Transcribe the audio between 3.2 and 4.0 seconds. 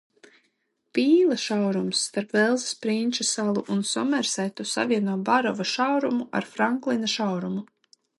salu un